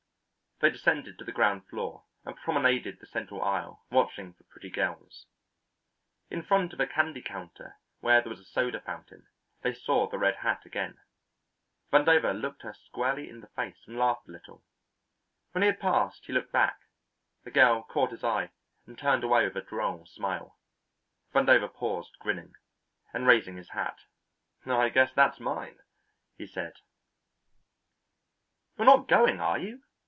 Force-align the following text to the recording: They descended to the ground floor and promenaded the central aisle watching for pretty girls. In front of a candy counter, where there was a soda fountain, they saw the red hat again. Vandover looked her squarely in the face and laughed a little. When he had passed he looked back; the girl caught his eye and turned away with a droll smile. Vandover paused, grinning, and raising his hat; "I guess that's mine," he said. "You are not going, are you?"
They 0.63 0.69
descended 0.69 1.17
to 1.17 1.25
the 1.25 1.31
ground 1.31 1.65
floor 1.67 2.03
and 2.23 2.37
promenaded 2.37 2.99
the 2.99 3.07
central 3.07 3.41
aisle 3.41 3.83
watching 3.89 4.33
for 4.35 4.43
pretty 4.43 4.69
girls. 4.69 5.25
In 6.29 6.43
front 6.43 6.71
of 6.71 6.79
a 6.79 6.85
candy 6.85 7.23
counter, 7.23 7.77
where 7.99 8.21
there 8.21 8.29
was 8.29 8.39
a 8.41 8.45
soda 8.45 8.79
fountain, 8.79 9.25
they 9.63 9.73
saw 9.73 10.05
the 10.07 10.19
red 10.19 10.35
hat 10.35 10.63
again. 10.63 10.99
Vandover 11.91 12.39
looked 12.39 12.61
her 12.61 12.75
squarely 12.75 13.27
in 13.27 13.41
the 13.41 13.47
face 13.47 13.81
and 13.87 13.97
laughed 13.97 14.27
a 14.27 14.31
little. 14.33 14.63
When 15.53 15.63
he 15.63 15.65
had 15.65 15.79
passed 15.79 16.27
he 16.27 16.31
looked 16.33 16.51
back; 16.51 16.79
the 17.43 17.49
girl 17.49 17.81
caught 17.81 18.11
his 18.11 18.23
eye 18.23 18.51
and 18.85 18.95
turned 18.95 19.23
away 19.23 19.45
with 19.45 19.57
a 19.57 19.61
droll 19.63 20.05
smile. 20.05 20.59
Vandover 21.33 21.73
paused, 21.73 22.19
grinning, 22.19 22.53
and 23.15 23.25
raising 23.25 23.57
his 23.57 23.69
hat; 23.69 24.01
"I 24.67 24.89
guess 24.89 25.11
that's 25.11 25.39
mine," 25.39 25.79
he 26.37 26.45
said. 26.45 26.73
"You 28.77 28.83
are 28.83 28.85
not 28.85 29.07
going, 29.07 29.39
are 29.39 29.57
you?" 29.57 29.81